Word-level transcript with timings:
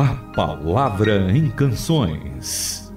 A 0.00 0.14
Palavra 0.34 1.30
em 1.30 1.50
Canções. 1.50 2.89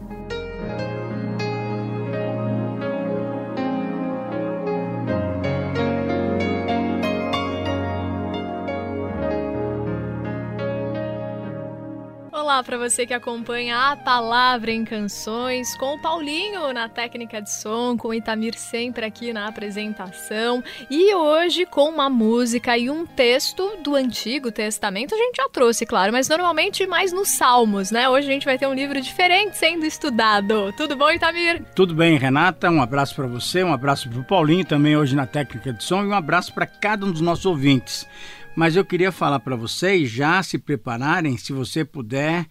Para 12.73 12.89
você 12.89 13.05
que 13.05 13.13
acompanha 13.13 13.91
a 13.91 13.95
Palavra 13.95 14.71
em 14.71 14.83
Canções, 14.83 15.77
com 15.77 15.93
o 15.93 15.99
Paulinho 15.99 16.73
na 16.73 16.89
técnica 16.89 17.39
de 17.39 17.51
som, 17.51 17.95
com 17.95 18.07
o 18.07 18.13
Itamir 18.15 18.57
sempre 18.57 19.05
aqui 19.05 19.31
na 19.31 19.47
apresentação. 19.47 20.63
E 20.89 21.13
hoje 21.13 21.67
com 21.67 21.87
uma 21.87 22.09
música 22.09 22.75
e 22.75 22.89
um 22.89 23.05
texto 23.05 23.77
do 23.83 23.93
Antigo 23.93 24.51
Testamento. 24.51 25.13
A 25.13 25.17
gente 25.19 25.35
já 25.37 25.47
trouxe, 25.49 25.85
claro, 25.85 26.11
mas 26.11 26.27
normalmente 26.27 26.87
mais 26.87 27.13
nos 27.13 27.29
Salmos, 27.29 27.91
né? 27.91 28.09
Hoje 28.09 28.27
a 28.27 28.31
gente 28.31 28.45
vai 28.45 28.57
ter 28.57 28.65
um 28.65 28.73
livro 28.73 28.99
diferente 28.99 29.55
sendo 29.55 29.85
estudado. 29.85 30.73
Tudo 30.75 30.95
bom, 30.95 31.11
Itamir? 31.11 31.63
Tudo 31.75 31.93
bem, 31.93 32.17
Renata. 32.17 32.71
Um 32.71 32.81
abraço 32.81 33.13
para 33.13 33.27
você, 33.27 33.63
um 33.63 33.71
abraço 33.71 34.09
para 34.09 34.19
o 34.19 34.23
Paulinho 34.23 34.65
também 34.65 34.97
hoje 34.97 35.15
na 35.15 35.27
técnica 35.27 35.71
de 35.71 35.83
som 35.83 36.03
e 36.03 36.07
um 36.07 36.13
abraço 36.13 36.51
para 36.51 36.65
cada 36.65 37.05
um 37.05 37.11
dos 37.11 37.21
nossos 37.21 37.45
ouvintes. 37.45 38.07
Mas 38.55 38.75
eu 38.75 38.85
queria 38.85 39.11
falar 39.11 39.39
para 39.39 39.55
vocês 39.55 40.09
já 40.09 40.41
se 40.43 40.57
prepararem, 40.57 41.37
se 41.37 41.51
você 41.51 41.83
puder, 41.83 42.45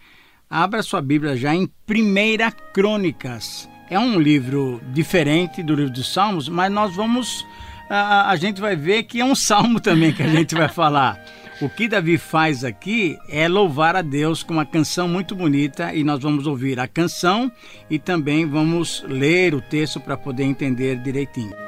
abra 0.50 0.82
sua 0.82 1.00
Bíblia 1.00 1.36
já 1.36 1.54
em 1.54 1.70
Primeira 1.86 2.50
Crônicas. 2.50 3.68
É 3.88 3.98
um 3.98 4.18
livro 4.18 4.80
diferente 4.92 5.62
do 5.62 5.74
livro 5.74 5.92
dos 5.92 6.12
Salmos, 6.12 6.48
mas 6.48 6.72
nós 6.72 6.94
vamos 6.94 7.46
a, 7.88 8.30
a 8.30 8.36
gente 8.36 8.60
vai 8.60 8.74
ver 8.74 9.02
que 9.02 9.20
é 9.20 9.24
um 9.24 9.34
salmo 9.34 9.78
também 9.78 10.12
que 10.12 10.22
a 10.22 10.28
gente 10.28 10.54
vai 10.54 10.68
falar. 10.68 11.22
O 11.60 11.68
que 11.68 11.86
Davi 11.86 12.18
faz 12.18 12.64
aqui 12.64 13.16
é 13.28 13.46
louvar 13.46 13.94
a 13.94 14.02
Deus 14.02 14.42
com 14.42 14.54
uma 14.54 14.66
canção 14.66 15.06
muito 15.06 15.36
bonita 15.36 15.94
e 15.94 16.02
nós 16.02 16.20
vamos 16.20 16.46
ouvir 16.46 16.80
a 16.80 16.88
canção 16.88 17.52
e 17.88 17.98
também 17.98 18.46
vamos 18.46 19.04
ler 19.06 19.54
o 19.54 19.60
texto 19.60 20.00
para 20.00 20.16
poder 20.16 20.44
entender 20.44 20.96
direitinho. 20.96 21.61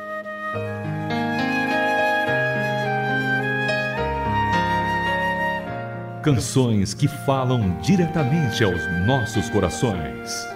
Canções 6.24 6.94
que 6.94 7.06
falam 7.06 7.78
diretamente 7.82 8.64
aos 8.64 8.80
nossos 9.06 9.50
corações. 9.50 10.48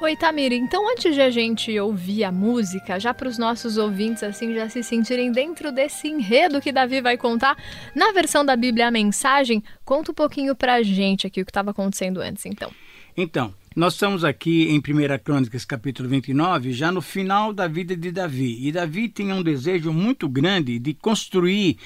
Oi, 0.00 0.16
Tamira. 0.16 0.54
Então, 0.54 0.88
antes 0.92 1.12
de 1.12 1.20
a 1.20 1.28
gente 1.28 1.76
ouvir 1.80 2.22
a 2.22 2.30
música, 2.30 3.00
já 3.00 3.12
para 3.12 3.28
os 3.28 3.36
nossos 3.36 3.78
ouvintes 3.78 4.22
assim 4.22 4.54
já 4.54 4.68
se 4.68 4.80
sentirem 4.84 5.32
dentro 5.32 5.72
desse 5.72 6.06
enredo 6.06 6.60
que 6.60 6.70
Davi 6.70 7.00
vai 7.00 7.16
contar, 7.16 7.56
na 7.96 8.12
versão 8.12 8.46
da 8.46 8.54
Bíblia 8.54 8.86
a 8.86 8.92
mensagem, 8.92 9.60
conta 9.84 10.12
um 10.12 10.14
pouquinho 10.14 10.54
para 10.54 10.74
a 10.74 10.82
gente 10.84 11.26
aqui 11.26 11.40
o 11.40 11.44
que 11.44 11.50
estava 11.50 11.72
acontecendo 11.72 12.20
antes, 12.20 12.46
então. 12.46 12.70
Então, 13.16 13.52
nós 13.74 13.94
estamos 13.94 14.24
aqui 14.24 14.68
em 14.68 14.78
1 14.78 15.18
Crônicas, 15.24 15.64
capítulo 15.64 16.08
29, 16.08 16.72
já 16.72 16.92
no 16.92 17.02
final 17.02 17.52
da 17.52 17.66
vida 17.66 17.96
de 17.96 18.12
Davi. 18.12 18.56
E 18.64 18.70
Davi 18.70 19.08
tinha 19.08 19.34
um 19.34 19.42
desejo 19.42 19.92
muito 19.92 20.28
grande 20.28 20.78
de 20.78 20.94
construir 20.94 21.76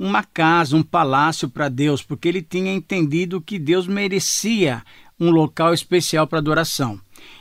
uma 0.00 0.24
casa, 0.24 0.74
um 0.74 0.82
palácio 0.82 1.46
para 1.46 1.68
Deus, 1.68 2.02
porque 2.02 2.26
ele 2.26 2.40
tinha 2.40 2.72
entendido 2.72 3.38
que 3.38 3.58
Deus 3.58 3.86
merecia 3.86 4.82
um 5.20 5.28
local 5.30 5.74
especial 5.74 6.26
para 6.26 6.38
adoração. 6.38 6.98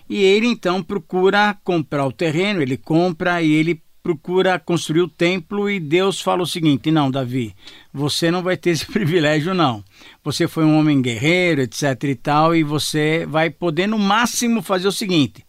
E 0.09 0.21
ele 0.21 0.45
então 0.45 0.83
procura 0.83 1.57
comprar 1.63 2.05
o 2.05 2.11
terreno, 2.11 2.61
ele 2.61 2.75
compra 2.75 3.41
e 3.41 3.49
ele 3.49 3.81
procura 4.03 4.59
construir 4.59 5.01
o 5.01 5.07
templo 5.07 5.69
e 5.69 5.79
Deus 5.79 6.19
fala 6.19 6.43
o 6.43 6.47
seguinte: 6.47 6.91
"Não, 6.91 7.09
Davi, 7.09 7.55
você 7.93 8.29
não 8.29 8.43
vai 8.43 8.57
ter 8.57 8.71
esse 8.71 8.85
privilégio 8.91 9.53
não. 9.53 9.81
Você 10.21 10.45
foi 10.45 10.65
um 10.65 10.77
homem 10.77 11.01
guerreiro, 11.01 11.61
etc 11.61 12.03
e 12.03 12.15
tal, 12.15 12.53
e 12.53 12.61
você 12.61 13.25
vai 13.25 13.49
poder 13.49 13.87
no 13.87 13.97
máximo 13.97 14.61
fazer 14.61 14.89
o 14.89 14.91
seguinte: 14.91 15.45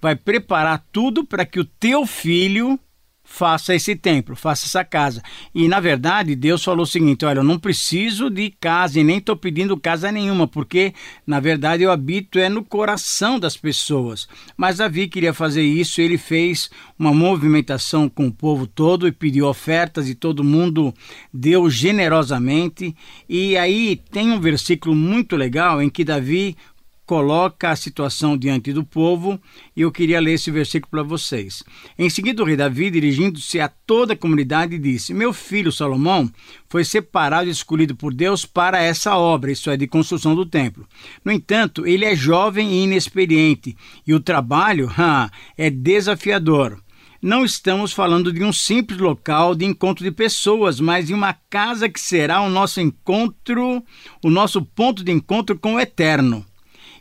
vai 0.00 0.16
preparar 0.16 0.86
tudo 0.90 1.22
para 1.22 1.44
que 1.44 1.60
o 1.60 1.64
teu 1.66 2.06
filho 2.06 2.80
faça 3.26 3.74
esse 3.74 3.96
templo, 3.96 4.36
faça 4.36 4.66
essa 4.66 4.84
casa. 4.84 5.20
E 5.52 5.68
na 5.68 5.80
verdade, 5.80 6.34
Deus 6.36 6.64
falou 6.64 6.84
o 6.84 6.86
seguinte: 6.86 7.24
olha, 7.24 7.40
eu 7.40 7.44
não 7.44 7.58
preciso 7.58 8.30
de 8.30 8.50
casa 8.50 9.00
e 9.00 9.04
nem 9.04 9.18
estou 9.18 9.36
pedindo 9.36 9.76
casa 9.76 10.10
nenhuma, 10.12 10.46
porque 10.46 10.94
na 11.26 11.40
verdade 11.40 11.82
eu 11.82 11.90
habito 11.90 12.38
é 12.38 12.48
no 12.48 12.64
coração 12.64 13.38
das 13.38 13.56
pessoas. 13.56 14.28
Mas 14.56 14.78
Davi 14.78 15.08
queria 15.08 15.34
fazer 15.34 15.62
isso, 15.62 16.00
ele 16.00 16.16
fez 16.16 16.70
uma 16.98 17.12
movimentação 17.12 18.08
com 18.08 18.28
o 18.28 18.32
povo 18.32 18.66
todo 18.66 19.08
e 19.08 19.12
pediu 19.12 19.46
ofertas 19.46 20.08
e 20.08 20.14
todo 20.14 20.44
mundo 20.44 20.94
deu 21.34 21.68
generosamente. 21.68 22.94
E 23.28 23.56
aí 23.58 24.00
tem 24.10 24.30
um 24.30 24.40
versículo 24.40 24.94
muito 24.94 25.34
legal 25.36 25.82
em 25.82 25.90
que 25.90 26.04
Davi 26.04 26.56
coloca 27.06 27.70
a 27.70 27.76
situação 27.76 28.36
diante 28.36 28.72
do 28.72 28.84
povo 28.84 29.40
e 29.74 29.82
eu 29.82 29.92
queria 29.92 30.20
ler 30.20 30.34
esse 30.34 30.50
versículo 30.50 30.90
para 30.90 31.02
vocês. 31.04 31.62
Em 31.96 32.10
seguida, 32.10 32.42
o 32.42 32.44
rei 32.44 32.56
Davi, 32.56 32.90
dirigindo-se 32.90 33.60
a 33.60 33.68
toda 33.68 34.14
a 34.14 34.16
comunidade, 34.16 34.76
disse: 34.76 35.14
Meu 35.14 35.32
filho 35.32 35.70
Salomão 35.70 36.30
foi 36.68 36.84
separado 36.84 37.48
e 37.48 37.52
escolhido 37.52 37.94
por 37.94 38.12
Deus 38.12 38.44
para 38.44 38.82
essa 38.82 39.16
obra, 39.16 39.52
isso 39.52 39.70
é, 39.70 39.76
de 39.76 39.86
construção 39.86 40.34
do 40.34 40.44
templo. 40.44 40.86
No 41.24 41.30
entanto, 41.30 41.86
ele 41.86 42.04
é 42.04 42.16
jovem 42.16 42.72
e 42.72 42.84
inexperiente 42.84 43.76
e 44.06 44.12
o 44.12 44.20
trabalho 44.20 44.90
é 45.56 45.70
desafiador. 45.70 46.82
Não 47.22 47.44
estamos 47.44 47.92
falando 47.92 48.32
de 48.32 48.44
um 48.44 48.52
simples 48.52 48.98
local 48.98 49.54
de 49.54 49.64
encontro 49.64 50.04
de 50.04 50.10
pessoas, 50.10 50.78
mas 50.78 51.06
de 51.06 51.14
uma 51.14 51.34
casa 51.48 51.88
que 51.88 51.98
será 51.98 52.40
o 52.42 52.50
nosso 52.50 52.80
encontro, 52.80 53.82
o 54.22 54.30
nosso 54.30 54.62
ponto 54.62 55.02
de 55.02 55.12
encontro 55.12 55.58
com 55.58 55.74
o 55.74 55.80
eterno. 55.80 56.44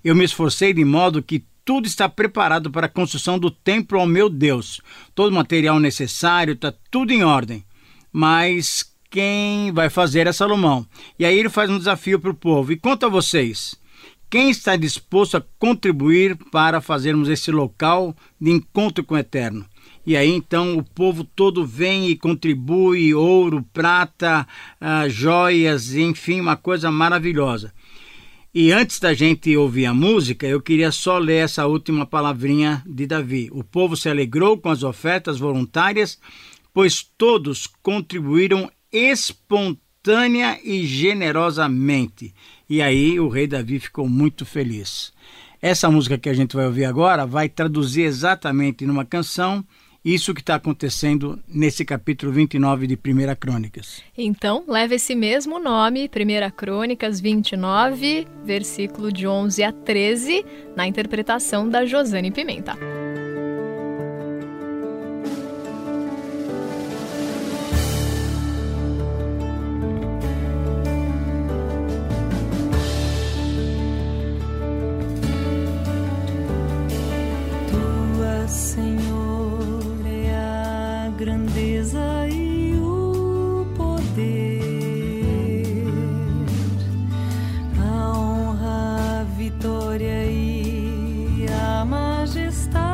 Eu 0.05 0.13
me 0.13 0.23
esforcei 0.23 0.71
de 0.71 0.85
modo 0.85 1.23
que 1.23 1.43
tudo 1.65 1.87
está 1.87 2.07
preparado 2.07 2.69
para 2.69 2.85
a 2.85 2.89
construção 2.89 3.39
do 3.39 3.49
templo 3.49 3.99
ao 3.99 4.05
meu 4.05 4.29
Deus. 4.29 4.79
Todo 5.15 5.31
o 5.31 5.35
material 5.35 5.79
necessário 5.79 6.53
está 6.53 6.71
tudo 6.91 7.11
em 7.11 7.23
ordem. 7.23 7.65
Mas 8.13 8.93
quem 9.09 9.71
vai 9.71 9.89
fazer 9.89 10.27
é 10.27 10.31
Salomão. 10.31 10.85
E 11.17 11.25
aí 11.25 11.35
ele 11.35 11.49
faz 11.49 11.71
um 11.71 11.79
desafio 11.79 12.19
para 12.19 12.29
o 12.29 12.35
povo. 12.35 12.71
E 12.71 12.77
quanto 12.77 13.07
a 13.07 13.09
vocês? 13.09 13.73
Quem 14.29 14.51
está 14.51 14.75
disposto 14.75 15.37
a 15.37 15.43
contribuir 15.57 16.37
para 16.51 16.81
fazermos 16.81 17.27
esse 17.27 17.49
local 17.49 18.15
de 18.39 18.51
encontro 18.51 19.03
com 19.03 19.15
o 19.15 19.17
Eterno? 19.17 19.65
E 20.05 20.15
aí 20.15 20.29
então 20.29 20.77
o 20.77 20.83
povo 20.83 21.23
todo 21.23 21.65
vem 21.65 22.09
e 22.09 22.15
contribui 22.15 23.11
ouro, 23.15 23.65
prata, 23.73 24.47
uh, 24.79 25.09
joias, 25.09 25.95
enfim, 25.95 26.41
uma 26.41 26.55
coisa 26.55 26.91
maravilhosa. 26.91 27.73
E 28.57 28.71
antes 28.71 29.01
da 29.01 29.13
gente 29.13 29.57
ouvir 29.57 29.85
a 29.85 29.93
música, 29.93 30.47
eu 30.47 30.61
queria 30.61 30.89
só 30.89 31.17
ler 31.17 31.43
essa 31.43 31.67
última 31.67 32.05
palavrinha 32.05 32.81
de 32.85 33.05
Davi. 33.05 33.49
O 33.51 33.65
povo 33.65 33.97
se 33.97 34.07
alegrou 34.07 34.57
com 34.57 34.69
as 34.69 34.81
ofertas 34.81 35.37
voluntárias, 35.37 36.17
pois 36.73 37.03
todos 37.17 37.67
contribuíram 37.83 38.71
espontânea 38.89 40.57
e 40.63 40.85
generosamente. 40.85 42.33
E 42.69 42.81
aí 42.81 43.19
o 43.19 43.27
rei 43.27 43.45
Davi 43.45 43.77
ficou 43.77 44.07
muito 44.07 44.45
feliz. 44.45 45.11
Essa 45.61 45.91
música 45.91 46.17
que 46.17 46.29
a 46.29 46.33
gente 46.33 46.55
vai 46.55 46.65
ouvir 46.65 46.85
agora 46.85 47.25
vai 47.25 47.49
traduzir 47.49 48.03
exatamente 48.03 48.85
numa 48.85 49.03
canção 49.03 49.65
isso 50.05 50.35
que 50.35 50.41
está 50.41 50.55
acontecendo 50.55 51.39
nesse 51.47 51.83
capítulo 51.83 52.31
29 52.31 52.85
de 52.85 52.93
1 52.93 53.35
Crônicas. 53.39 54.03
Então, 54.15 54.63
leva 54.67 54.93
esse 54.93 55.15
mesmo 55.15 55.57
nome, 55.57 56.07
1 56.07 56.51
Crônicas 56.55 57.19
29, 57.19 58.27
versículo 58.43 59.11
de 59.11 59.25
11 59.25 59.63
a 59.63 59.71
13, 59.71 60.45
na 60.75 60.85
interpretação 60.85 61.67
da 61.67 61.85
Josane 61.85 62.29
Pimenta. 62.29 62.77
E 90.23 91.45
a 91.51 91.85
majestade. 91.85 92.84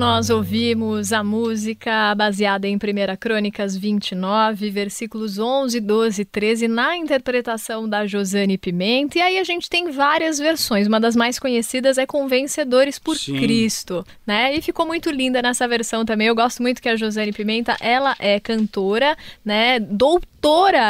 Nós 0.00 0.30
ouvimos 0.30 1.12
a 1.12 1.22
música 1.22 2.14
baseada 2.14 2.66
em 2.66 2.76
1 2.76 2.78
Crônicas 3.20 3.76
29, 3.76 4.70
versículos 4.70 5.38
11, 5.38 5.78
12 5.78 6.22
e 6.22 6.24
13, 6.24 6.68
na 6.68 6.96
interpretação 6.96 7.86
da 7.86 8.06
Josane 8.06 8.56
Pimenta. 8.56 9.18
E 9.18 9.20
aí 9.20 9.38
a 9.38 9.44
gente 9.44 9.68
tem 9.68 9.90
várias 9.90 10.38
versões. 10.38 10.86
Uma 10.86 10.98
das 10.98 11.14
mais 11.14 11.38
conhecidas 11.38 11.98
é 11.98 12.06
com 12.06 12.26
Vencedores 12.26 12.98
por 12.98 13.14
Sim. 13.14 13.40
Cristo, 13.40 14.02
né? 14.26 14.56
E 14.56 14.62
ficou 14.62 14.86
muito 14.86 15.10
linda 15.10 15.42
nessa 15.42 15.68
versão 15.68 16.02
também. 16.02 16.28
Eu 16.28 16.34
gosto 16.34 16.62
muito 16.62 16.80
que 16.80 16.88
a 16.88 16.96
Josane 16.96 17.34
Pimenta, 17.34 17.76
ela 17.78 18.16
é 18.18 18.40
cantora, 18.40 19.14
né? 19.44 19.78
Doutora 19.78 20.39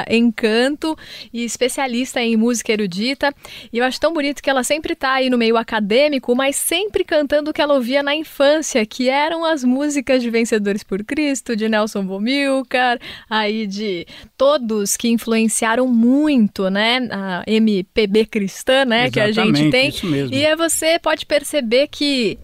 em 0.08 0.30
canto 0.30 0.96
e 1.32 1.44
especialista 1.44 2.20
em 2.20 2.36
música 2.36 2.72
erudita. 2.72 3.34
E 3.72 3.78
eu 3.78 3.84
acho 3.84 4.00
tão 4.00 4.12
bonito 4.12 4.42
que 4.42 4.50
ela 4.50 4.62
sempre 4.62 4.94
tá 4.94 5.14
aí 5.14 5.30
no 5.30 5.38
meio 5.38 5.56
acadêmico, 5.56 6.34
mas 6.34 6.56
sempre 6.56 7.04
cantando 7.04 7.50
o 7.50 7.54
que 7.54 7.60
ela 7.60 7.74
ouvia 7.74 8.02
na 8.02 8.14
infância 8.14 8.84
que 8.86 9.08
eram 9.08 9.44
as 9.44 9.64
músicas 9.64 10.22
de 10.22 10.30
Vencedores 10.30 10.82
por 10.82 11.04
Cristo, 11.04 11.56
de 11.56 11.68
Nelson 11.68 12.04
Bomilcar, 12.04 12.98
aí 13.28 13.66
de 13.66 14.06
todos 14.36 14.96
que 14.96 15.08
influenciaram 15.08 15.86
muito, 15.86 16.68
né, 16.70 17.08
a 17.10 17.42
MPB 17.46 18.26
cristã, 18.26 18.84
né, 18.84 19.06
Exatamente, 19.06 19.12
que 19.12 19.20
a 19.20 19.32
gente 19.32 19.70
tem. 19.70 19.88
Isso 19.88 20.06
mesmo. 20.06 20.34
E 20.34 20.46
aí 20.46 20.56
você 20.56 20.98
pode 20.98 21.26
perceber 21.26 21.88
que 21.88 22.38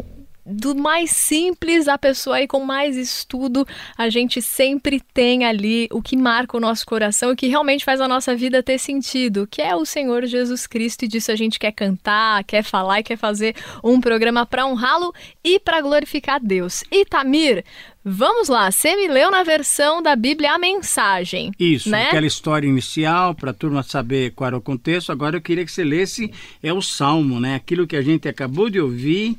do 0.46 0.76
mais 0.76 1.10
simples 1.10 1.88
à 1.88 1.98
pessoa 1.98 2.36
aí 2.36 2.46
com 2.46 2.64
mais 2.64 2.96
estudo, 2.96 3.66
a 3.98 4.08
gente 4.08 4.40
sempre 4.40 5.00
tem 5.12 5.44
ali 5.44 5.88
o 5.90 6.00
que 6.00 6.16
marca 6.16 6.56
o 6.56 6.60
nosso 6.60 6.86
coração 6.86 7.32
e 7.32 7.36
que 7.36 7.48
realmente 7.48 7.84
faz 7.84 8.00
a 8.00 8.06
nossa 8.06 8.34
vida 8.36 8.62
ter 8.62 8.78
sentido, 8.78 9.46
que 9.50 9.60
é 9.60 9.74
o 9.74 9.84
Senhor 9.84 10.24
Jesus 10.26 10.66
Cristo 10.66 11.04
e 11.04 11.08
disso 11.08 11.32
a 11.32 11.36
gente 11.36 11.58
quer 11.58 11.72
cantar, 11.72 12.44
quer 12.44 12.62
falar 12.62 13.00
e 13.00 13.02
quer 13.02 13.16
fazer 13.16 13.56
um 13.82 14.00
programa 14.00 14.46
para 14.46 14.64
honrá-lo 14.66 15.12
e 15.42 15.58
para 15.58 15.80
glorificar 15.80 16.40
Deus. 16.40 16.84
Itamir, 16.92 17.64
Vamos 18.08 18.48
lá, 18.48 18.70
você 18.70 18.94
me 18.94 19.08
leu 19.08 19.32
na 19.32 19.42
versão 19.42 20.00
da 20.00 20.14
Bíblia 20.14 20.52
a 20.52 20.58
mensagem. 20.60 21.50
Isso, 21.58 21.90
né? 21.90 22.06
aquela 22.06 22.24
história 22.24 22.68
inicial, 22.68 23.34
para 23.34 23.50
a 23.50 23.52
turma 23.52 23.82
saber 23.82 24.30
qual 24.30 24.46
era 24.46 24.56
o 24.56 24.60
contexto. 24.60 25.10
Agora 25.10 25.36
eu 25.36 25.40
queria 25.40 25.64
que 25.64 25.72
você 25.72 25.82
lesse 25.82 26.32
é 26.62 26.72
o 26.72 26.80
Salmo, 26.80 27.40
né? 27.40 27.56
Aquilo 27.56 27.84
que 27.84 27.96
a 27.96 28.02
gente 28.02 28.28
acabou 28.28 28.70
de 28.70 28.78
ouvir 28.80 29.36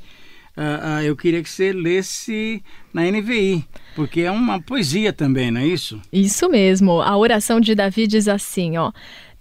uh, 0.58 1.00
uh, 1.00 1.02
eu 1.04 1.16
queria 1.16 1.42
que 1.44 1.50
você 1.50 1.72
lesse 1.72 2.64
na 2.94 3.04
NVI, 3.04 3.66
porque 3.96 4.22
é 4.22 4.32
uma 4.32 4.62
poesia 4.62 5.14
também, 5.14 5.52
não 5.52 5.62
é 5.62 5.68
isso? 5.68 6.02
Isso 6.12 6.50
mesmo. 6.50 7.02
A 7.02 7.16
oração 7.16 7.60
de 7.60 7.76
Davi 7.76 8.08
diz 8.08 8.28
assim, 8.28 8.78
ó. 8.78 8.92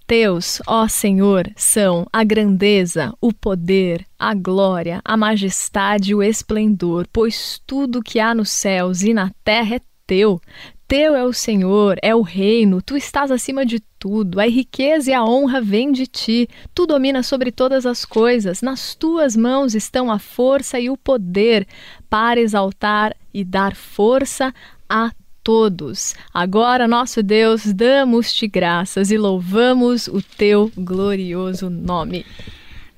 Teus, 0.05 0.61
ó 0.65 0.87
Senhor, 0.87 1.51
são 1.57 2.07
a 2.13 2.23
grandeza, 2.23 3.13
o 3.19 3.33
poder, 3.33 4.05
a 4.17 4.33
glória, 4.33 5.01
a 5.03 5.17
majestade 5.17 6.11
e 6.11 6.15
o 6.15 6.23
esplendor, 6.23 7.05
pois 7.11 7.59
tudo 7.67 8.01
que 8.01 8.17
há 8.17 8.33
nos 8.33 8.49
céus 8.49 9.01
e 9.01 9.13
na 9.13 9.31
terra 9.43 9.75
é 9.75 9.81
teu. 10.07 10.39
Teu 10.87 11.17
é 11.17 11.25
o 11.25 11.33
Senhor, 11.33 11.97
é 12.01 12.15
o 12.15 12.21
reino, 12.21 12.81
tu 12.81 12.95
estás 12.95 13.29
acima 13.29 13.65
de 13.65 13.81
tudo, 13.99 14.39
a 14.39 14.47
riqueza 14.47 15.11
e 15.11 15.13
a 15.13 15.21
honra 15.21 15.59
vêm 15.59 15.91
de 15.91 16.07
ti, 16.07 16.47
tu 16.73 16.87
dominas 16.87 17.27
sobre 17.27 17.51
todas 17.51 17.85
as 17.85 18.05
coisas, 18.05 18.61
nas 18.61 18.95
tuas 18.95 19.35
mãos 19.35 19.75
estão 19.75 20.09
a 20.09 20.17
força 20.17 20.79
e 20.79 20.89
o 20.89 20.95
poder 20.95 21.67
para 22.09 22.39
exaltar 22.39 23.13
e 23.33 23.43
dar 23.43 23.75
força 23.75 24.53
a 24.87 25.11
todos. 25.43 26.15
Agora, 26.33 26.87
nosso 26.87 27.21
Deus, 27.21 27.65
damos-te 27.65 28.47
graças 28.47 29.11
e 29.11 29.17
louvamos 29.17 30.07
o 30.07 30.21
teu 30.21 30.71
glorioso 30.77 31.69
nome. 31.69 32.25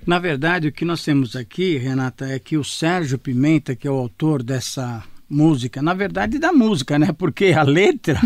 Na 0.06 0.20
verdade, 0.20 0.68
o 0.68 0.72
que 0.72 0.86
nós 0.86 1.04
temos 1.04 1.36
aqui, 1.36 1.76
Renata, 1.78 2.28
é 2.28 2.38
que 2.38 2.56
o 2.56 2.64
Sérgio 2.64 3.18
Pimenta, 3.18 3.76
que 3.76 3.88
é 3.88 3.92
o 3.92 3.98
autor 3.98 4.44
dessa 4.44 5.04
música, 5.30 5.82
na 5.82 5.94
verdade 5.94 6.40
da 6.40 6.52
música, 6.52 6.98
né? 6.98 7.14
Porque 7.18 7.54
a 7.56 7.64
letra, 7.64 8.20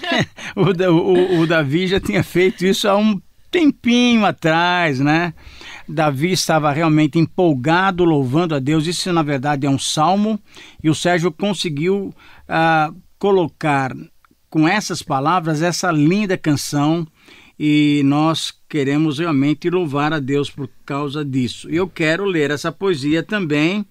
o, 0.56 0.62
o, 0.62 1.40
o 1.40 1.46
Davi 1.46 1.86
já 1.86 2.00
tinha 2.00 2.22
feito 2.22 2.66
isso 2.66 2.88
há 2.88 2.96
um 2.96 3.20
tempinho 3.50 4.24
atrás, 4.24 5.00
né? 5.00 5.34
Davi 5.88 6.32
estava 6.32 6.70
realmente 6.72 7.18
empolgado, 7.18 8.04
louvando 8.04 8.54
a 8.54 8.58
Deus. 8.58 8.86
Isso, 8.86 9.12
na 9.12 9.22
verdade, 9.22 9.66
é 9.66 9.70
um 9.70 9.78
salmo. 9.78 10.38
E 10.82 10.88
o 10.88 10.94
Sérgio 10.94 11.32
conseguiu 11.32 12.14
uh, 12.48 12.94
colocar 13.18 13.92
com 14.48 14.68
essas 14.68 15.02
palavras 15.02 15.62
essa 15.62 15.90
linda 15.90 16.38
canção. 16.38 17.06
E 17.58 18.02
nós 18.04 18.54
queremos 18.68 19.18
realmente 19.18 19.68
louvar 19.68 20.12
a 20.12 20.18
Deus 20.18 20.48
por 20.48 20.70
causa 20.86 21.24
disso. 21.24 21.68
Eu 21.68 21.88
quero 21.88 22.24
ler 22.24 22.50
essa 22.50 22.72
poesia 22.72 23.22
também 23.22 23.84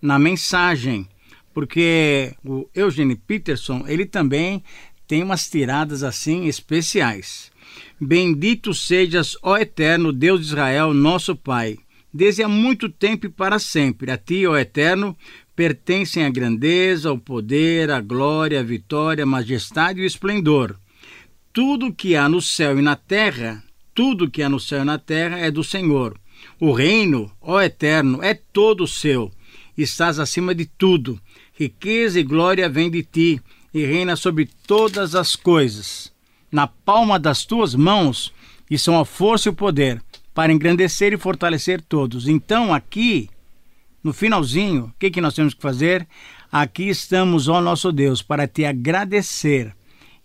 na 0.00 0.18
mensagem 0.18 1.08
porque 1.56 2.34
o 2.44 2.68
Eugene 2.74 3.16
Peterson, 3.16 3.86
ele 3.88 4.04
também 4.04 4.62
tem 5.08 5.22
umas 5.22 5.48
tiradas 5.48 6.02
assim 6.02 6.44
especiais. 6.44 7.50
Bendito 7.98 8.74
sejas, 8.74 9.38
ó 9.42 9.56
eterno 9.56 10.12
Deus 10.12 10.40
de 10.40 10.48
Israel, 10.48 10.92
nosso 10.92 11.34
Pai, 11.34 11.78
desde 12.12 12.42
há 12.42 12.48
muito 12.48 12.90
tempo 12.90 13.24
e 13.24 13.30
para 13.30 13.58
sempre. 13.58 14.10
A 14.10 14.18
ti, 14.18 14.46
ó 14.46 14.54
eterno, 14.54 15.16
pertencem 15.54 16.26
a 16.26 16.28
grandeza, 16.28 17.10
o 17.10 17.16
poder, 17.16 17.90
a 17.90 18.02
glória, 18.02 18.60
a 18.60 18.62
vitória, 18.62 19.24
a 19.24 19.26
majestade 19.26 19.98
e 19.98 20.02
o 20.02 20.06
esplendor. 20.06 20.78
Tudo 21.54 21.90
que 21.90 22.16
há 22.16 22.28
no 22.28 22.42
céu 22.42 22.78
e 22.78 22.82
na 22.82 22.96
terra, 22.96 23.64
tudo 23.94 24.30
que 24.30 24.42
há 24.42 24.48
no 24.50 24.60
céu 24.60 24.82
e 24.82 24.84
na 24.84 24.98
terra 24.98 25.38
é 25.38 25.50
do 25.50 25.64
Senhor. 25.64 26.20
O 26.60 26.70
reino, 26.72 27.32
ó 27.40 27.62
eterno, 27.62 28.22
é 28.22 28.34
todo 28.34 28.86
seu. 28.86 29.32
Estás 29.74 30.18
acima 30.18 30.54
de 30.54 30.66
tudo 30.66 31.18
riqueza 31.56 32.20
e 32.20 32.22
glória 32.22 32.68
vêm 32.68 32.90
de 32.90 33.02
ti, 33.02 33.40
e 33.72 33.84
reina 33.84 34.16
sobre 34.16 34.48
todas 34.66 35.14
as 35.14 35.36
coisas. 35.36 36.12
Na 36.50 36.66
palma 36.66 37.18
das 37.18 37.44
tuas 37.44 37.74
mãos 37.74 38.32
e 38.70 38.78
são 38.78 38.98
a 38.98 39.04
força 39.04 39.48
e 39.48 39.50
o 39.50 39.54
poder 39.54 40.02
para 40.32 40.52
engrandecer 40.52 41.12
e 41.12 41.18
fortalecer 41.18 41.82
todos. 41.82 42.28
Então, 42.28 42.72
aqui, 42.72 43.28
no 44.02 44.12
finalzinho, 44.12 44.84
o 44.84 44.92
que, 44.98 45.10
que 45.10 45.20
nós 45.20 45.34
temos 45.34 45.52
que 45.52 45.60
fazer? 45.60 46.06
Aqui 46.50 46.88
estamos, 46.88 47.48
ó 47.48 47.60
nosso 47.60 47.92
Deus, 47.92 48.22
para 48.22 48.46
te 48.46 48.64
agradecer 48.64 49.74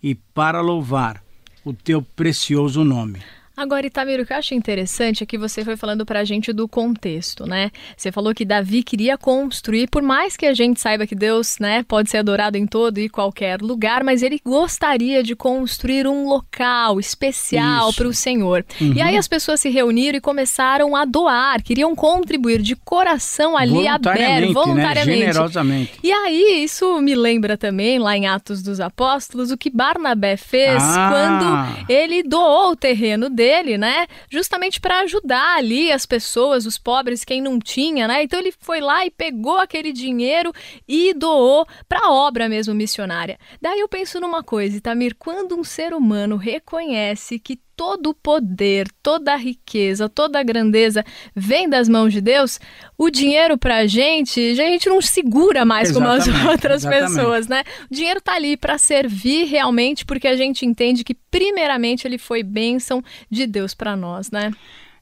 e 0.02 0.14
para 0.14 0.60
louvar 0.60 1.22
o 1.64 1.72
teu 1.72 2.02
precioso 2.02 2.84
nome. 2.84 3.20
Agora, 3.54 3.86
Itamiro, 3.86 4.22
o 4.22 4.26
que 4.26 4.32
eu 4.32 4.36
acho 4.38 4.54
interessante 4.54 5.22
é 5.22 5.26
que 5.26 5.36
você 5.36 5.62
foi 5.62 5.76
falando 5.76 6.06
para 6.06 6.20
a 6.20 6.24
gente 6.24 6.52
do 6.54 6.66
contexto, 6.66 7.46
né? 7.46 7.70
Você 7.94 8.10
falou 8.10 8.34
que 8.34 8.46
Davi 8.46 8.82
queria 8.82 9.18
construir, 9.18 9.88
por 9.88 10.02
mais 10.02 10.36
que 10.38 10.46
a 10.46 10.54
gente 10.54 10.80
saiba 10.80 11.06
que 11.06 11.14
Deus, 11.14 11.58
né, 11.60 11.84
pode 11.86 12.08
ser 12.08 12.18
adorado 12.18 12.56
em 12.56 12.66
todo 12.66 12.98
e 12.98 13.10
qualquer 13.10 13.60
lugar, 13.60 14.02
mas 14.02 14.22
ele 14.22 14.40
gostaria 14.42 15.22
de 15.22 15.36
construir 15.36 16.06
um 16.06 16.26
local 16.26 16.98
especial 16.98 17.92
para 17.92 18.08
o 18.08 18.14
Senhor. 18.14 18.64
Uhum. 18.80 18.94
E 18.94 19.02
aí 19.02 19.18
as 19.18 19.28
pessoas 19.28 19.60
se 19.60 19.68
reuniram 19.68 20.16
e 20.16 20.20
começaram 20.20 20.96
a 20.96 21.04
doar, 21.04 21.62
queriam 21.62 21.94
contribuir 21.94 22.62
de 22.62 22.74
coração 22.74 23.56
ali 23.56 23.86
aberto, 23.86 24.52
voluntariamente. 24.54 25.18
Né? 25.18 25.32
Generosamente. 25.32 25.92
E 26.02 26.10
aí 26.10 26.64
isso 26.64 27.00
me 27.02 27.14
lembra 27.14 27.58
também, 27.58 27.98
lá 27.98 28.16
em 28.16 28.26
Atos 28.26 28.62
dos 28.62 28.80
Apóstolos, 28.80 29.50
o 29.50 29.58
que 29.58 29.68
Barnabé 29.68 30.38
fez 30.38 30.82
ah. 30.82 31.10
quando 31.10 31.92
ele 31.92 32.22
doou 32.22 32.72
o 32.72 32.76
terreno 32.76 33.28
dele 33.28 33.51
dele, 33.52 33.76
né? 33.76 34.06
Justamente 34.30 34.80
para 34.80 35.00
ajudar 35.00 35.56
ali 35.56 35.92
as 35.92 36.06
pessoas, 36.06 36.64
os 36.64 36.78
pobres, 36.78 37.24
quem 37.24 37.42
não 37.42 37.58
tinha, 37.58 38.08
né? 38.08 38.22
Então 38.22 38.40
ele 38.40 38.52
foi 38.58 38.80
lá 38.80 39.04
e 39.04 39.10
pegou 39.10 39.58
aquele 39.58 39.92
dinheiro 39.92 40.52
e 40.88 41.12
doou 41.12 41.66
para 41.86 42.06
a 42.06 42.12
obra 42.12 42.48
mesmo 42.48 42.74
missionária. 42.74 43.38
Daí 43.60 43.80
eu 43.80 43.88
penso 43.88 44.18
numa 44.18 44.42
coisa, 44.42 44.80
Tamir, 44.80 45.14
quando 45.18 45.58
um 45.58 45.64
ser 45.64 45.92
humano 45.92 46.36
reconhece 46.36 47.38
que 47.38 47.60
todo 47.76 48.10
o 48.10 48.14
poder, 48.14 48.88
toda 49.02 49.32
a 49.32 49.36
riqueza, 49.36 50.08
toda 50.08 50.38
a 50.38 50.42
grandeza 50.42 51.04
vem 51.34 51.68
das 51.68 51.88
mãos 51.88 52.12
de 52.12 52.20
Deus, 52.20 52.60
o 52.96 53.10
dinheiro 53.10 53.56
para 53.56 53.78
a 53.78 53.86
gente, 53.86 54.40
a 54.40 54.54
gente 54.54 54.88
não 54.88 55.00
segura 55.00 55.64
mais 55.64 55.90
exatamente, 55.90 56.24
como 56.30 56.38
as 56.38 56.46
outras 56.50 56.84
exatamente. 56.84 57.14
pessoas, 57.14 57.48
né? 57.48 57.64
O 57.90 57.94
dinheiro 57.94 58.18
está 58.18 58.34
ali 58.34 58.56
para 58.56 58.78
servir 58.78 59.44
realmente 59.46 60.04
porque 60.04 60.28
a 60.28 60.36
gente 60.36 60.66
entende 60.66 61.04
que 61.04 61.14
primeiramente 61.14 62.06
ele 62.06 62.18
foi 62.18 62.42
bênção 62.42 63.02
de 63.30 63.46
Deus 63.46 63.74
para 63.74 63.96
nós, 63.96 64.30
né? 64.30 64.52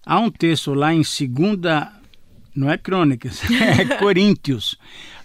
Há 0.04 0.18
um 0.18 0.30
texto 0.30 0.72
lá 0.72 0.94
em 0.94 1.04
segunda, 1.04 1.92
não 2.54 2.70
é 2.70 2.78
Crônicas, 2.78 3.42
é 3.50 3.96
Coríntios, 3.96 4.78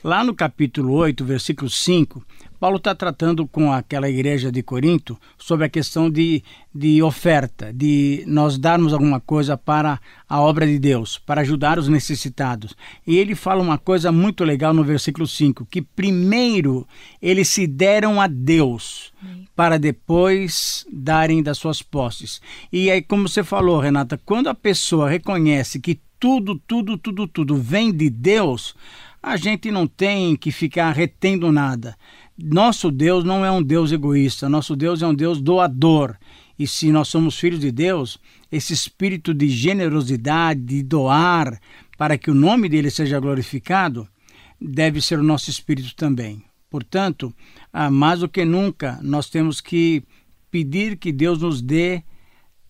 lá 0.03 0.23
no 0.23 0.35
capítulo 0.35 0.93
8, 0.93 1.23
versículo 1.23 1.69
5, 1.69 2.25
Paulo 2.65 2.77
está 2.77 2.95
tratando 2.95 3.45
com 3.45 3.71
aquela 3.71 4.09
igreja 4.09 4.51
de 4.51 4.63
Corinto 4.63 5.15
sobre 5.37 5.67
a 5.67 5.69
questão 5.69 6.09
de, 6.09 6.43
de 6.73 6.99
oferta, 7.03 7.71
de 7.71 8.23
nós 8.25 8.57
darmos 8.57 8.91
alguma 8.91 9.19
coisa 9.19 9.55
para 9.55 9.99
a 10.27 10.41
obra 10.41 10.65
de 10.65 10.79
Deus, 10.79 11.19
para 11.19 11.41
ajudar 11.41 11.77
os 11.77 11.87
necessitados. 11.87 12.75
E 13.05 13.17
ele 13.17 13.35
fala 13.35 13.61
uma 13.61 13.77
coisa 13.77 14.11
muito 14.11 14.43
legal 14.43 14.73
no 14.73 14.83
versículo 14.83 15.27
5, 15.27 15.67
que 15.67 15.79
primeiro 15.79 16.87
eles 17.21 17.49
se 17.49 17.67
deram 17.67 18.19
a 18.19 18.25
Deus 18.25 19.13
para 19.55 19.77
depois 19.77 20.87
darem 20.91 21.43
das 21.43 21.59
suas 21.59 21.83
posses. 21.83 22.41
E 22.73 22.89
aí, 22.89 23.03
como 23.03 23.29
você 23.29 23.43
falou, 23.43 23.79
Renata, 23.79 24.19
quando 24.25 24.47
a 24.47 24.55
pessoa 24.55 25.07
reconhece 25.07 25.79
que 25.79 25.99
tudo, 26.19 26.59
tudo, 26.65 26.97
tudo, 26.97 27.27
tudo 27.27 27.57
vem 27.57 27.91
de 27.93 28.09
Deus, 28.09 28.73
a 29.25 29.37
gente 29.37 29.71
não 29.71 29.87
tem 29.87 30.35
que 30.35 30.51
ficar 30.51 30.91
retendo 30.91 31.51
nada. 31.51 31.97
Nosso 32.37 32.91
Deus 32.91 33.23
não 33.23 33.45
é 33.45 33.51
um 33.51 33.63
Deus 33.63 33.91
egoísta, 33.91 34.49
nosso 34.49 34.75
Deus 34.75 35.01
é 35.01 35.07
um 35.07 35.13
Deus 35.13 35.41
doador. 35.41 36.17
E 36.59 36.67
se 36.67 36.91
nós 36.91 37.07
somos 37.07 37.39
filhos 37.39 37.59
de 37.59 37.71
Deus, 37.71 38.17
esse 38.51 38.73
espírito 38.73 39.33
de 39.33 39.47
generosidade, 39.47 40.61
de 40.61 40.83
doar, 40.83 41.59
para 41.97 42.17
que 42.17 42.29
o 42.29 42.35
nome 42.35 42.67
dele 42.67 42.89
seja 42.89 43.19
glorificado, 43.19 44.07
deve 44.59 45.01
ser 45.01 45.19
o 45.19 45.23
nosso 45.23 45.49
espírito 45.49 45.95
também. 45.95 46.43
Portanto, 46.69 47.33
mais 47.91 48.19
do 48.19 48.27
que 48.27 48.43
nunca, 48.43 48.99
nós 49.01 49.29
temos 49.29 49.61
que 49.61 50.03
pedir 50.51 50.97
que 50.97 51.11
Deus 51.11 51.39
nos 51.39 51.61
dê 51.61 52.03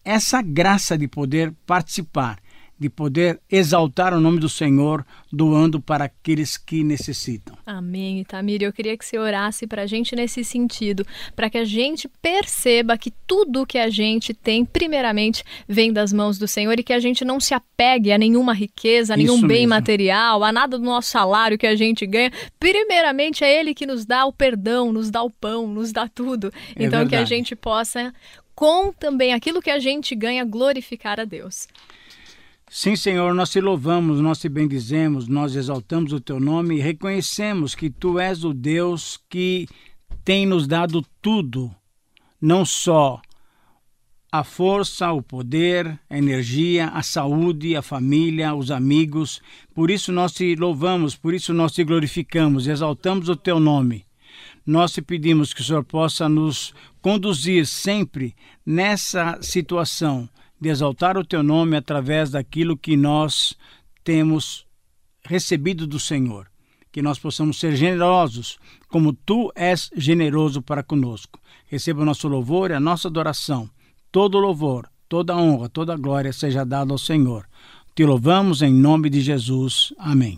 essa 0.03 0.41
graça 0.43 0.95
de 0.95 1.07
poder 1.07 1.53
participar 1.65 2.39
de 2.77 2.89
poder 2.89 3.39
exaltar 3.49 4.13
o 4.13 4.19
nome 4.19 4.39
do 4.39 4.49
Senhor, 4.49 5.05
doando 5.31 5.79
para 5.79 6.05
aqueles 6.05 6.57
que 6.57 6.83
necessitam. 6.83 7.57
Amém, 7.65 8.19
Itamir. 8.19 8.61
Eu 8.61 8.73
queria 8.73 8.97
que 8.97 9.05
você 9.05 9.17
orasse 9.17 9.65
para 9.65 9.83
a 9.83 9.85
gente 9.85 10.15
nesse 10.15 10.43
sentido, 10.43 11.05
para 11.35 11.49
que 11.49 11.57
a 11.57 11.63
gente 11.63 12.09
perceba 12.21 12.97
que 12.97 13.11
tudo 13.25 13.65
que 13.65 13.77
a 13.77 13.89
gente 13.89 14.33
tem, 14.33 14.65
primeiramente, 14.65 15.43
vem 15.67 15.93
das 15.93 16.11
mãos 16.11 16.37
do 16.37 16.47
Senhor 16.47 16.77
e 16.77 16.83
que 16.83 16.93
a 16.93 16.99
gente 16.99 17.23
não 17.23 17.39
se 17.39 17.53
apegue 17.53 18.11
a 18.11 18.17
nenhuma 18.17 18.53
riqueza, 18.53 19.13
a 19.13 19.17
nenhum 19.17 19.37
Isso 19.37 19.47
bem 19.47 19.59
mesmo. 19.59 19.69
material, 19.69 20.43
a 20.43 20.51
nada 20.51 20.77
do 20.77 20.83
nosso 20.83 21.09
salário 21.09 21.57
que 21.57 21.67
a 21.67 21.75
gente 21.75 22.05
ganha. 22.05 22.31
Primeiramente, 22.59 23.43
é 23.43 23.59
Ele 23.59 23.73
que 23.73 23.85
nos 23.85 24.05
dá 24.05 24.25
o 24.25 24.33
perdão, 24.33 24.91
nos 24.91 25.09
dá 25.09 25.23
o 25.23 25.29
pão, 25.29 25.65
nos 25.67 25.93
dá 25.93 26.09
tudo. 26.09 26.51
É 26.75 26.83
então, 26.83 26.99
verdade. 26.99 27.09
que 27.09 27.15
a 27.15 27.25
gente 27.25 27.55
possa, 27.55 28.13
com 28.53 28.91
também 28.91 29.33
aquilo 29.33 29.61
que 29.61 29.69
a 29.69 29.79
gente 29.79 30.13
ganha, 30.13 30.43
glorificar 30.43 31.19
a 31.19 31.25
Deus. 31.25 31.67
Sim, 32.67 32.95
Senhor, 32.95 33.33
nós 33.33 33.51
te 33.51 33.61
louvamos, 33.61 34.19
nós 34.19 34.39
te 34.39 34.49
bendizemos, 34.49 35.27
nós 35.27 35.55
exaltamos 35.55 36.11
o 36.11 36.19
teu 36.19 36.39
nome 36.39 36.77
e 36.77 36.81
reconhecemos 36.81 37.75
que 37.75 37.89
tu 37.89 38.19
és 38.19 38.43
o 38.43 38.53
Deus 38.53 39.19
que 39.29 39.67
tem 40.23 40.45
nos 40.45 40.67
dado 40.67 41.05
tudo, 41.21 41.73
não 42.41 42.65
só 42.65 43.21
a 44.31 44.43
força, 44.43 45.13
o 45.13 45.21
poder, 45.21 45.97
a 46.09 46.17
energia, 46.17 46.87
a 46.89 47.01
saúde, 47.01 47.75
a 47.75 47.81
família, 47.81 48.53
os 48.53 48.69
amigos. 48.71 49.41
Por 49.73 49.89
isso 49.89 50.11
nós 50.11 50.33
te 50.33 50.55
louvamos, 50.55 51.15
por 51.15 51.33
isso 51.33 51.53
nós 51.53 51.71
te 51.71 51.83
glorificamos, 51.83 52.67
exaltamos 52.67 53.29
o 53.29 53.35
teu 53.35 53.59
nome. 53.59 54.03
Nós 54.65 54.91
te 54.91 55.01
pedimos 55.01 55.53
que 55.53 55.61
o 55.61 55.63
Senhor 55.63 55.85
possa 55.85 56.27
nos 56.27 56.73
conduzir 57.01 57.65
sempre 57.67 58.35
nessa 58.65 59.37
situação 59.41 60.27
de 60.59 60.69
exaltar 60.69 61.17
o 61.17 61.25
teu 61.25 61.43
nome 61.43 61.75
através 61.77 62.31
daquilo 62.31 62.77
que 62.77 62.95
nós 62.95 63.55
temos 64.03 64.65
recebido 65.23 65.85
do 65.85 65.99
Senhor. 65.99 66.47
Que 66.91 67.01
nós 67.01 67.19
possamos 67.19 67.59
ser 67.59 67.75
generosos, 67.75 68.57
como 68.87 69.11
tu 69.11 69.51
és 69.53 69.89
generoso 69.95 70.61
para 70.61 70.81
conosco. 70.81 71.39
Receba 71.65 72.01
o 72.01 72.05
nosso 72.05 72.27
louvor 72.27 72.71
e 72.71 72.73
a 72.73 72.79
nossa 72.79 73.09
adoração. 73.09 73.69
Todo 74.11 74.39
louvor, 74.39 74.89
toda 75.09 75.35
honra, 75.35 75.67
toda 75.67 75.97
glória 75.97 76.31
seja 76.31 76.65
dada 76.65 76.93
ao 76.93 76.97
Senhor. 76.97 77.45
Te 77.93 78.05
louvamos 78.05 78.61
em 78.61 78.73
nome 78.73 79.09
de 79.09 79.19
Jesus. 79.19 79.93
Amém. 79.97 80.37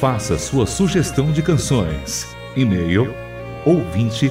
Faça 0.00 0.38
sua 0.38 0.66
sugestão 0.66 1.32
de 1.32 1.42
canções. 1.42 2.26
E-mail 2.56 3.12
ouvinte 3.66 4.30